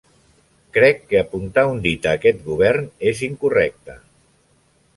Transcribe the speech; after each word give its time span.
Crec 0.77 1.03
que 1.11 1.19
apuntar 1.19 1.65
un 1.75 1.83
dit 1.83 2.09
a 2.11 2.15
aquest 2.19 2.41
govern 2.47 2.89
és 3.15 3.21
incorrecte. 3.31 3.99